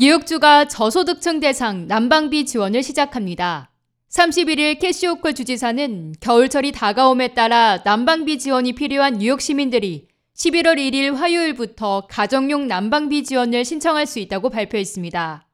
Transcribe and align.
뉴욕주가 0.00 0.66
저소득층 0.66 1.40
대상 1.40 1.88
난방비 1.88 2.46
지원을 2.46 2.84
시작합니다. 2.84 3.72
31일 4.08 4.78
캐시오컬 4.78 5.34
주지사는 5.34 6.14
겨울철이 6.20 6.70
다가옴에 6.70 7.34
따라 7.34 7.82
난방비 7.84 8.38
지원이 8.38 8.74
필요한 8.74 9.14
뉴욕 9.14 9.40
시민들이 9.40 10.06
11월 10.36 10.76
1일 10.76 11.16
화요일부터 11.16 12.06
가정용 12.08 12.68
난방비 12.68 13.24
지원을 13.24 13.64
신청할 13.64 14.06
수 14.06 14.20
있다고 14.20 14.50
발표했습니다. 14.50 15.48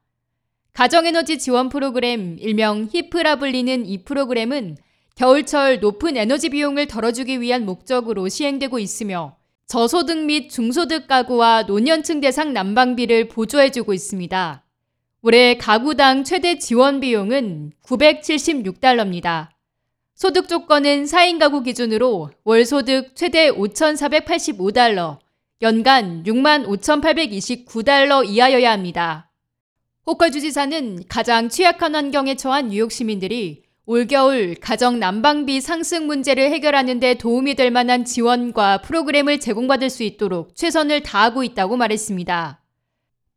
가정에너지 0.73 1.39
지원 1.39 1.69
프로그램, 1.69 2.37
일명 2.39 2.87
히프라 2.91 3.37
불리는 3.37 3.87
이 3.87 4.03
프로그램은 4.03 4.77
겨울철 5.15 5.79
높은 5.79 6.17
에너지 6.17 6.49
비용을 6.49 6.85
덜어주기 6.85 7.41
위한 7.41 7.65
목적으로 7.65 8.29
시행되고 8.29 8.77
있으며 8.77 9.37
저소득 9.67 10.25
및 10.25 10.49
중소득 10.49 11.07
가구와 11.07 11.63
노년층 11.63 12.21
대상 12.21 12.53
난방비를 12.53 13.29
보조해주고 13.29 13.93
있습니다. 13.93 14.63
올해 15.23 15.57
가구당 15.57 16.23
최대 16.23 16.59
지원 16.59 16.99
비용은 16.99 17.71
976달러입니다. 17.83 19.49
소득 20.13 20.47
조건은 20.47 21.05
4인 21.05 21.39
가구 21.39 21.63
기준으로 21.63 22.29
월 22.43 22.63
소득 22.63 23.15
최대 23.15 23.49
5,485달러, 23.49 25.17
연간 25.63 26.23
6만 26.23 26.67
5,829달러 26.67 28.23
이하여야 28.23 28.71
합니다. 28.71 29.31
호컬 30.05 30.31
주지사는 30.31 31.05
가장 31.09 31.49
취약한 31.49 31.95
환경에 31.95 32.35
처한 32.35 32.67
뉴욕 32.67 32.91
시민들이 32.91 33.64
올겨울 33.87 34.55
가정 34.55 34.99
난방비 34.99 35.61
상승 35.61 36.07
문제를 36.07 36.49
해결하는 36.51 36.99
데 36.99 37.13
도움이 37.13 37.53
될 37.53 37.69
만한 37.69 38.03
지원과 38.03 38.79
프로그램을 38.79 39.39
제공받을 39.39 39.91
수 39.91 40.01
있도록 40.01 40.55
최선을 40.55 41.03
다하고 41.03 41.43
있다고 41.43 41.77
말했습니다. 41.77 42.61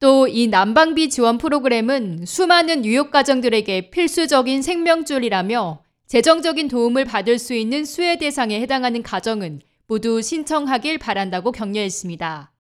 또 0.01 0.27
이 0.29 0.47
난방비 0.47 1.11
지원 1.11 1.37
프로그램은 1.37 2.25
수많은 2.25 2.83
뉴욕 2.83 3.11
가정들에게 3.11 3.91
필수적인 3.91 4.63
생명줄이라며 4.63 5.83
재정적인 6.07 6.69
도움을 6.69 7.05
받을 7.05 7.39
수 7.39 7.53
있는 7.53 7.85
수혜 7.85 8.17
대상에 8.17 8.59
해당하는 8.61 9.03
가정은 9.03 9.61
모두 9.87 10.23
신청하길 10.23 10.99
바란다고 10.99 11.53
격려했습니다. 11.53 12.53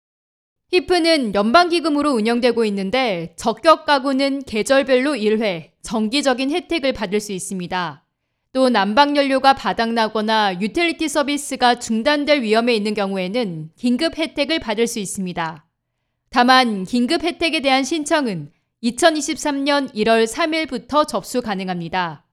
히프는 0.70 1.34
연방기금으로 1.34 2.12
운영되고 2.12 2.62
있는데 2.66 3.32
적격 3.36 3.86
가구는 3.86 4.42
계절별로 4.42 5.12
1회 5.12 5.70
정기적인 5.80 6.50
혜택을 6.50 6.92
받을 6.92 7.20
수 7.20 7.32
있습니다. 7.32 8.04
또 8.52 8.68
난방연료가 8.68 9.54
바닥나거나 9.54 10.60
유틸리티 10.60 11.08
서비스가 11.08 11.78
중단될 11.78 12.42
위험에 12.42 12.74
있는 12.74 12.92
경우에는 12.92 13.70
긴급 13.76 14.18
혜택을 14.18 14.58
받을 14.58 14.86
수 14.86 14.98
있습니다. 14.98 15.64
다만 16.28 16.84
긴급 16.84 17.22
혜택에 17.22 17.60
대한 17.60 17.82
신청은 17.82 18.50
2023년 18.82 19.94
1월 19.94 20.26
3일부터 20.26 21.08
접수 21.08 21.40
가능합니다. 21.40 22.26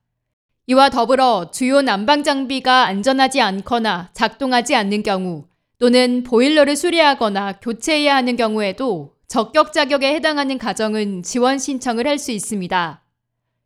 이와 0.68 0.90
더불어 0.90 1.52
주요 1.52 1.82
난방 1.82 2.24
장비가 2.24 2.86
안전하지 2.88 3.40
않거나 3.40 4.10
작동하지 4.14 4.76
않는 4.76 5.04
경우 5.04 5.46
또는 5.86 6.24
보일러를 6.24 6.76
수리하거나 6.76 7.60
교체해야 7.60 8.16
하는 8.16 8.36
경우에도 8.36 9.14
적격 9.28 9.72
자격에 9.72 10.16
해당하는 10.16 10.58
가정은 10.58 11.22
지원 11.22 11.60
신청을 11.60 12.08
할 12.08 12.18
수 12.18 12.32
있습니다. 12.32 13.04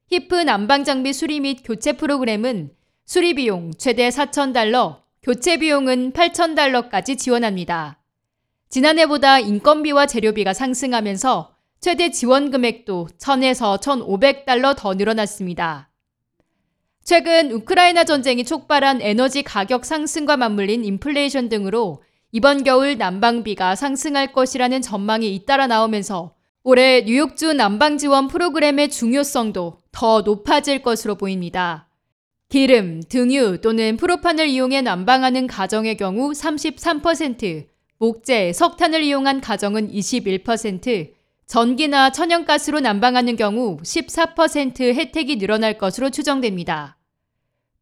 히프 0.07 0.35
난방 0.35 0.83
장비 0.83 1.13
수리 1.13 1.39
및 1.39 1.59
교체 1.63 1.93
프로그램은 1.93 2.71
수리 3.05 3.35
비용 3.35 3.71
최대 3.77 4.09
4,000달러, 4.09 4.97
교체 5.23 5.55
비용은 5.55 6.11
8,000달러까지 6.11 7.17
지원합니다. 7.17 8.01
지난해보다 8.67 9.39
인건비와 9.39 10.05
재료비가 10.05 10.53
상승하면서 10.53 11.55
최대 11.79 12.11
지원 12.11 12.51
금액도 12.51 13.07
1,000에서 13.17 13.79
1,500달러 13.79 14.75
더 14.75 14.93
늘어났습니다. 14.93 15.89
최근 17.05 17.51
우크라이나 17.53 18.03
전쟁이 18.03 18.43
촉발한 18.43 19.01
에너지 19.01 19.41
가격 19.41 19.85
상승과 19.85 20.35
맞물린 20.35 20.83
인플레이션 20.83 21.47
등으로 21.47 22.03
이번 22.31 22.63
겨울 22.63 22.95
난방비가 22.97 23.75
상승할 23.75 24.33
것이라는 24.33 24.81
전망이 24.83 25.33
잇따라 25.33 25.65
나오면서 25.65 26.35
올해 26.63 27.01
뉴욕주 27.01 27.53
난방 27.53 27.97
지원 27.97 28.27
프로그램의 28.27 28.91
중요성도 28.91 29.79
더 29.91 30.21
높아질 30.21 30.83
것으로 30.83 31.15
보입니다. 31.15 31.87
기름, 32.47 33.01
등유 33.01 33.61
또는 33.61 33.97
프로판을 33.97 34.47
이용해 34.47 34.81
난방하는 34.81 35.47
가정의 35.47 35.97
경우 35.97 36.31
33%, 36.31 37.65
목재, 37.97 38.53
석탄을 38.53 39.01
이용한 39.01 39.41
가정은 39.41 39.91
21%, 39.91 41.13
전기나 41.47 42.11
천연가스로 42.11 42.79
난방하는 42.79 43.37
경우 43.37 43.77
14% 43.77 44.93
혜택이 44.93 45.39
늘어날 45.39 45.79
것으로 45.79 46.11
추정됩니다. 46.11 46.98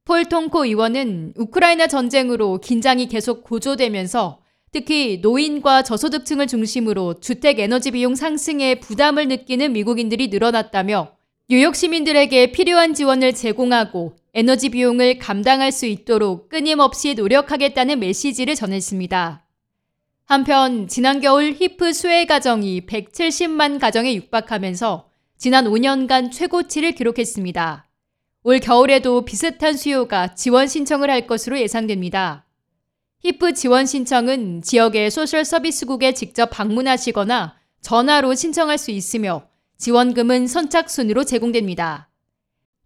폴 0.07 0.23
통코 0.23 0.63
의원은 0.63 1.33
우크라이나 1.35 1.87
전쟁으로 1.87 2.59
긴장이 2.59 3.09
계속 3.09 3.43
고조되면서 3.43 4.39
특히 4.71 5.19
노인과 5.21 5.81
저소득층을 5.83 6.47
중심으로 6.47 7.19
주택 7.19 7.59
에너지 7.59 7.91
비용 7.91 8.15
상승에 8.15 8.75
부담을 8.75 9.27
느끼는 9.27 9.73
미국인들이 9.73 10.29
늘어났다며 10.29 11.11
뉴욕 11.49 11.75
시민들에게 11.75 12.53
필요한 12.53 12.93
지원을 12.93 13.35
제공하고 13.35 14.15
에너지 14.33 14.69
비용을 14.69 15.17
감당할 15.17 15.73
수 15.73 15.85
있도록 15.85 16.47
끊임없이 16.47 17.13
노력하겠다는 17.13 17.99
메시지를 17.99 18.55
전했습니다. 18.55 19.45
한편 20.23 20.87
지난 20.87 21.19
겨울 21.19 21.51
HEAP 21.51 21.91
수혜 21.91 22.23
가정이 22.23 22.85
170만 22.85 23.77
가정에 23.77 24.15
육박하면서 24.15 25.09
지난 25.37 25.65
5년간 25.65 26.31
최고치를 26.31 26.93
기록했습니다. 26.93 27.86
올 28.43 28.59
겨울에도 28.59 29.25
비슷한 29.25 29.75
수요가 29.75 30.35
지원 30.35 30.67
신청을 30.67 31.09
할 31.09 31.27
것으로 31.27 31.59
예상됩니다. 31.59 32.45
HEAP 33.19 33.53
지원 33.53 33.85
신청은 33.85 34.61
지역의 34.61 35.11
social 35.11 35.43
service국에 35.43 36.13
직접 36.13 36.49
방문하시거나 36.51 37.57
전화로 37.81 38.35
신청할 38.35 38.77
수 38.77 38.91
있으며 38.91 39.47
지원금은 39.77 40.47
선착순으로 40.47 41.23
제공됩니다. 41.23 42.09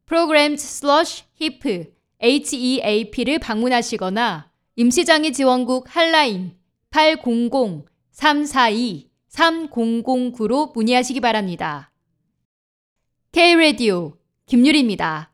programs/hip 0.05 1.93
HEAP를 2.21 3.39
방문하시거나 3.39 4.51
임시장애 4.75 5.31
지원국 5.31 5.85
한라인 5.87 6.57
800-342 6.91 9.12
3009로 9.33 10.73
문의하시기 10.73 11.19
바랍니다. 11.19 11.91
K-Radio 13.31 14.13
김유리입니다. 14.45 15.32